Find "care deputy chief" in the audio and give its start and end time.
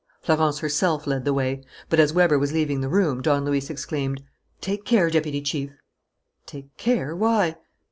4.83-5.73